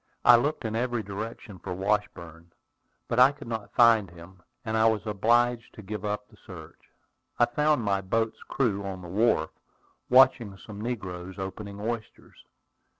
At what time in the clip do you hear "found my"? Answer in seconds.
7.45-8.01